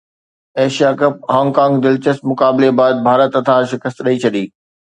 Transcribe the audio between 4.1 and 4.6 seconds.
ڇڏي